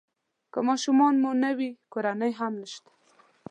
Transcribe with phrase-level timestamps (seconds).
[0.51, 2.91] که ماشومان مو نه وي کورنۍ هم نشته.